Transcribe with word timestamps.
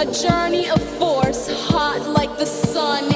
A 0.00 0.06
journey 0.06 0.66
of 0.70 0.80
force, 0.98 1.46
hot 1.68 2.08
like 2.08 2.38
the 2.38 2.46
sun 2.46 3.09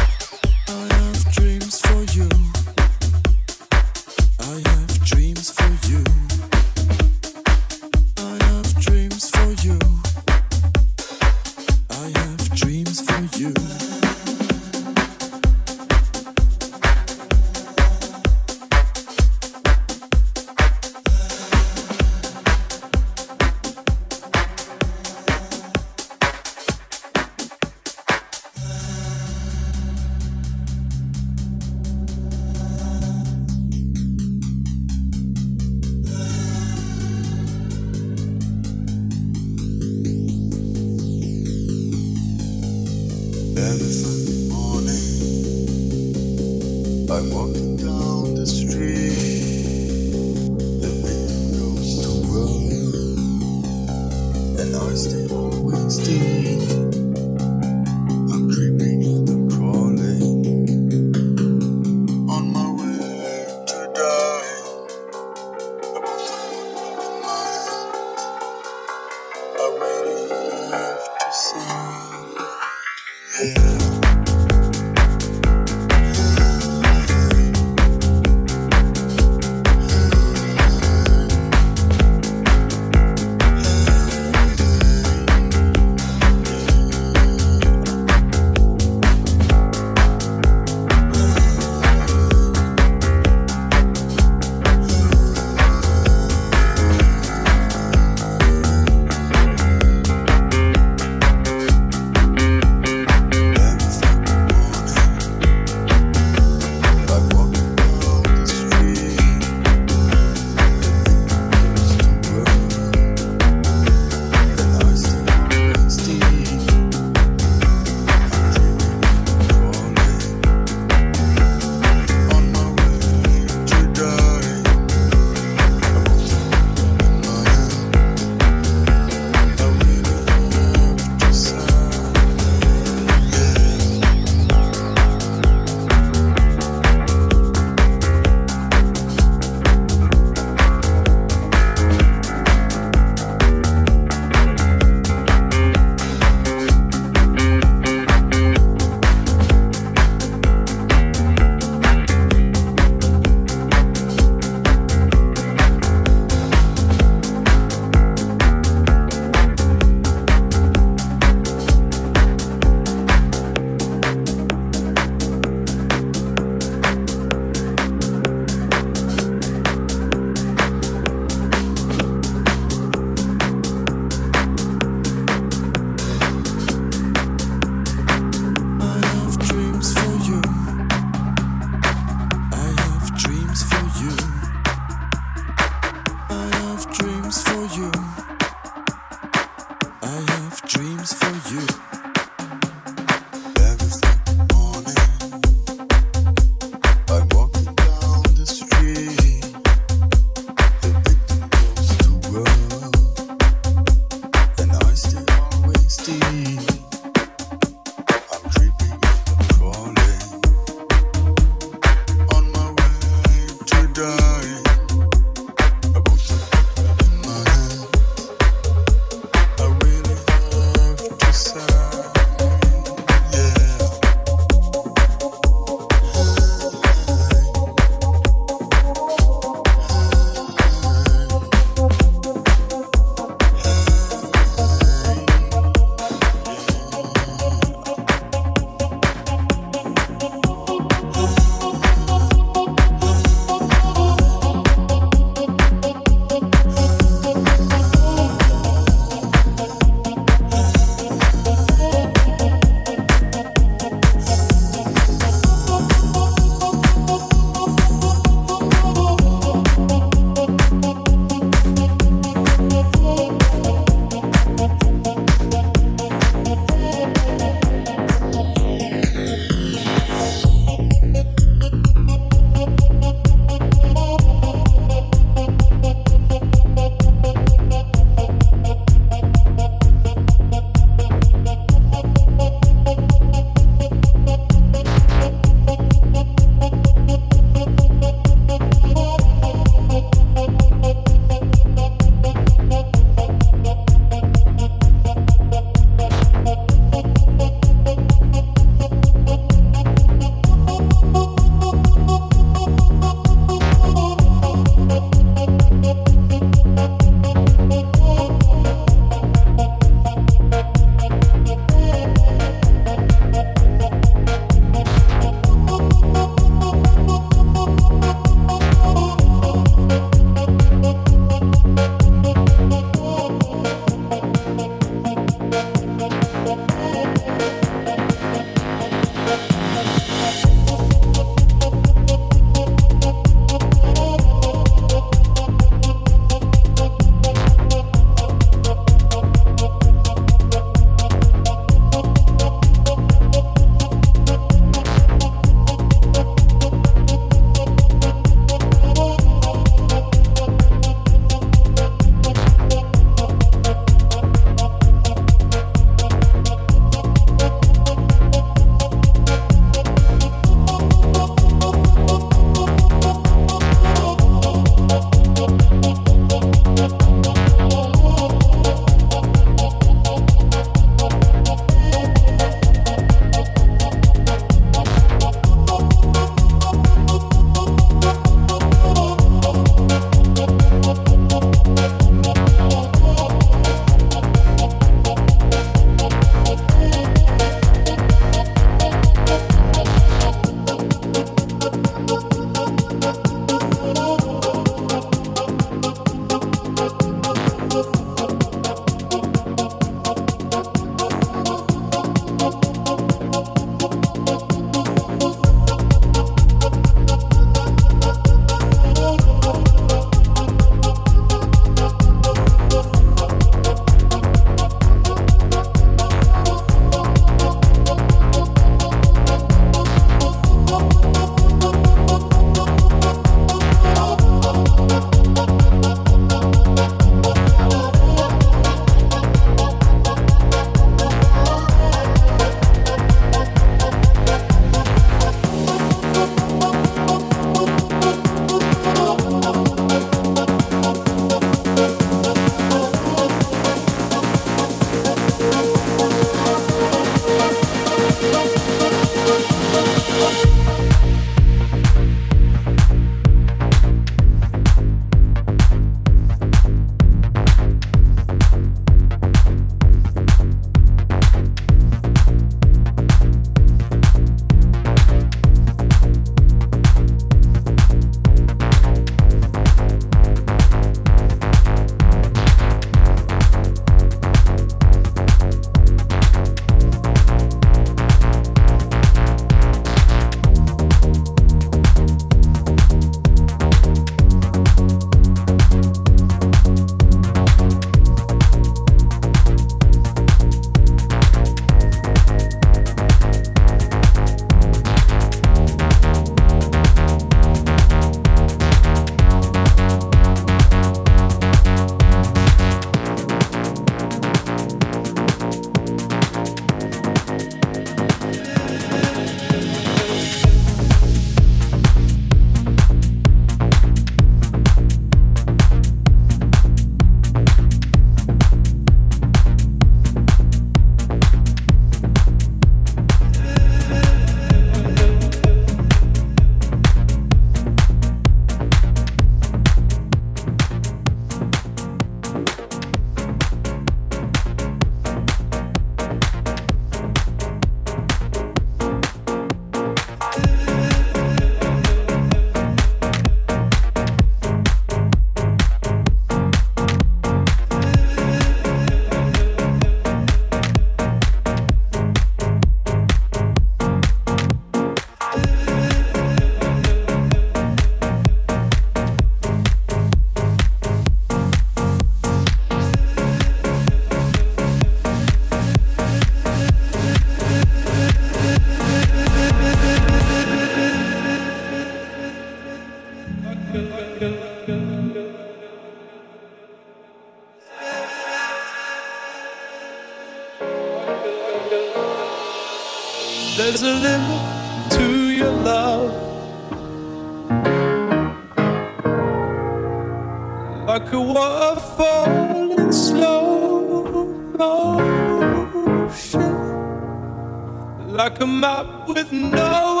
with 599.08 599.32
no 599.32 600.00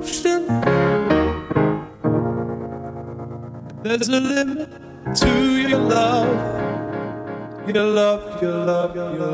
ocean. 0.00 0.46
There's 3.82 4.08
a 4.08 4.20
limit 4.20 4.68
to 5.16 5.30
your 5.68 5.78
love. 5.78 6.28
Your 7.68 7.84
love, 7.84 8.42
your 8.42 8.52
love, 8.52 8.94
your 8.96 9.10
love. 9.10 9.33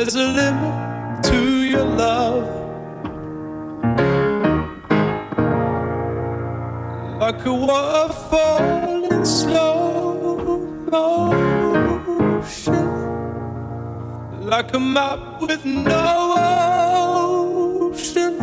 There's 0.00 0.14
a 0.14 0.28
limit 0.28 1.22
to 1.24 1.38
your 1.72 1.84
love. 1.84 2.48
Like 7.20 7.44
a 7.44 7.52
waterfall 7.52 9.04
in 9.12 9.26
slow 9.26 10.56
motion. 10.90 12.86
Like 14.40 14.72
a 14.72 14.80
map 14.80 15.42
with 15.42 15.66
no 15.66 16.32
ocean. 17.92 18.38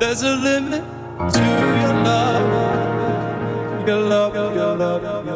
There's 0.00 0.22
a 0.24 0.34
limit 0.34 0.82
to 1.32 1.44
your 1.82 1.94
love. 2.08 2.48
Your 3.86 4.00
love, 4.00 4.34
your 4.34 4.50
love, 4.52 5.02
your 5.04 5.22
love. 5.22 5.35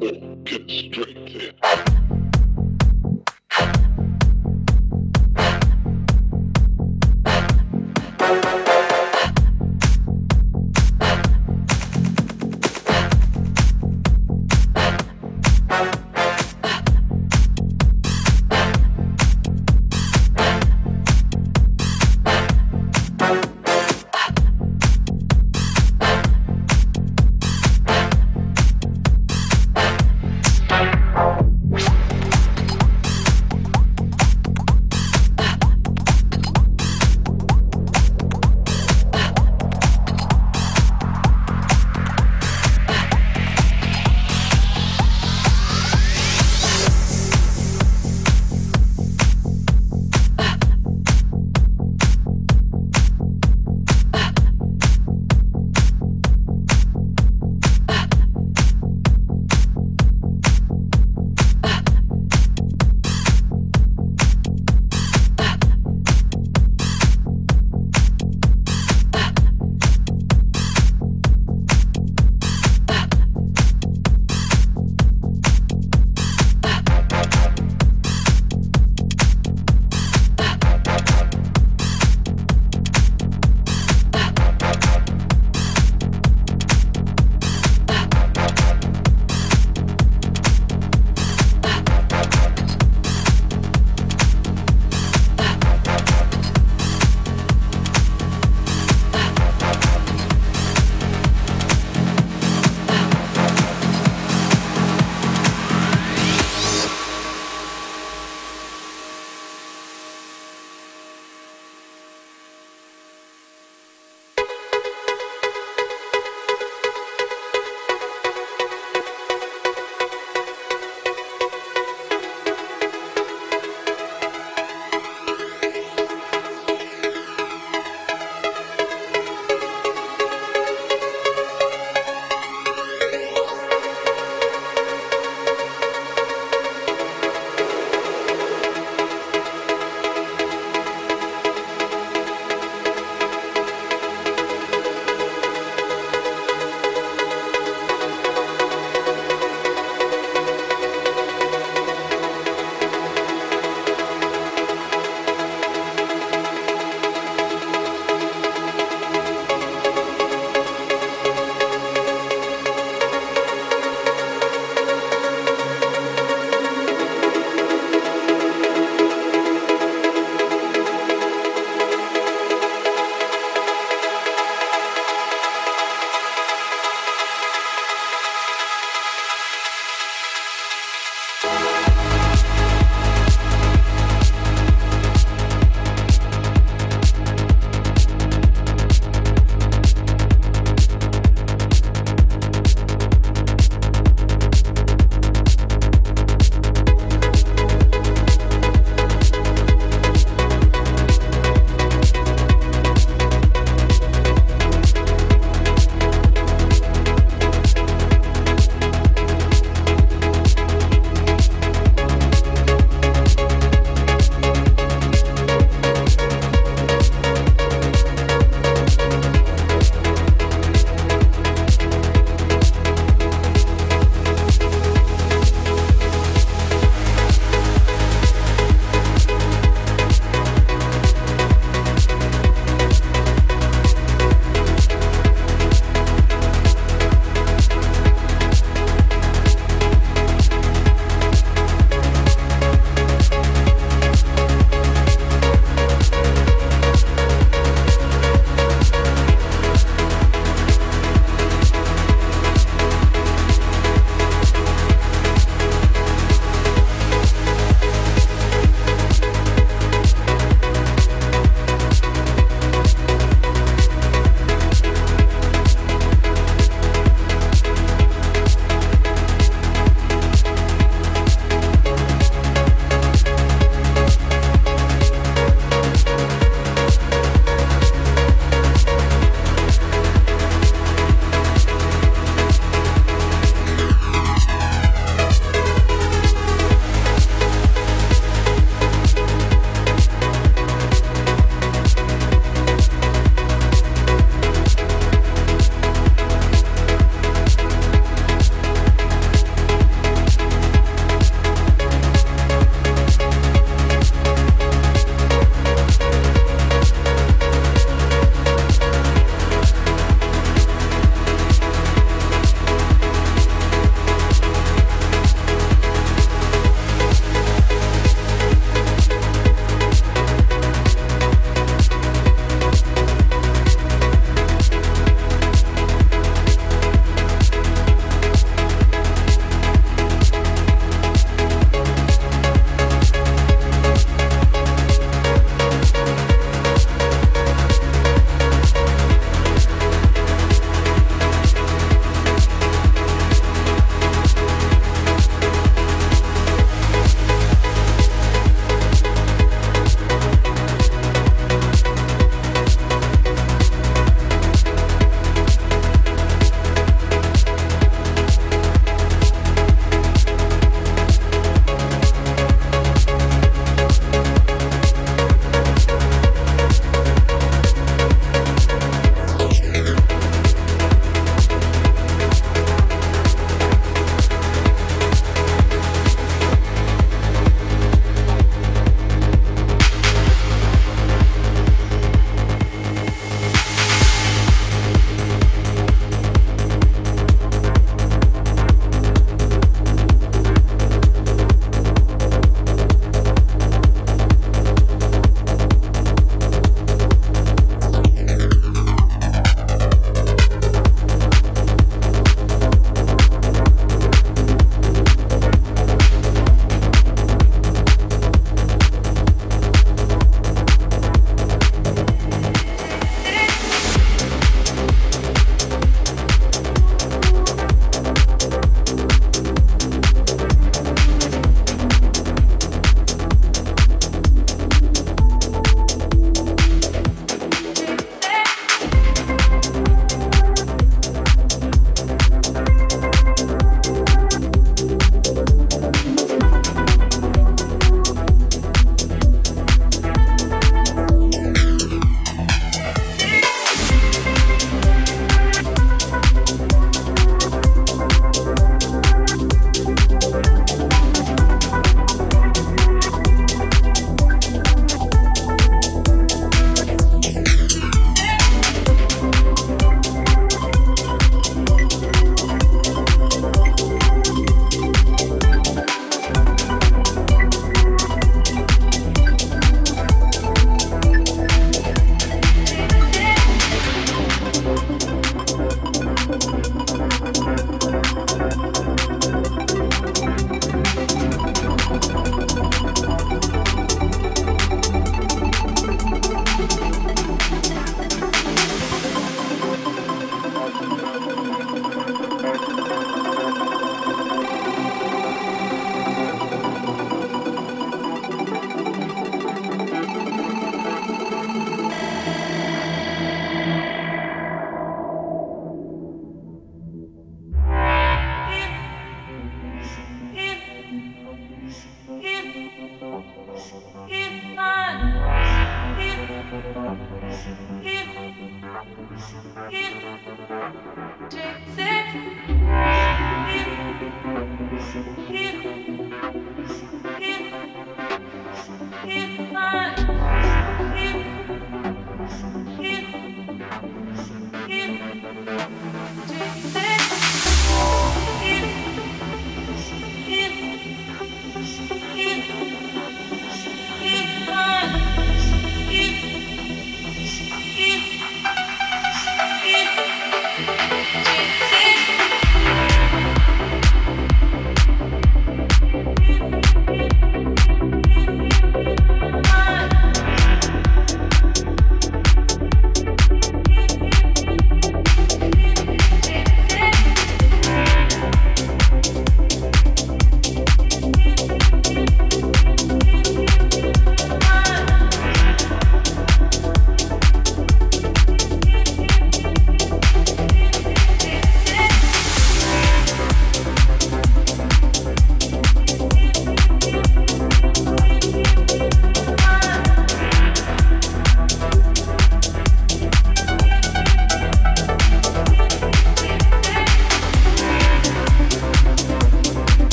Get 0.00 0.70
straight 0.70 1.26
to 1.26 1.48
it. 1.48 2.19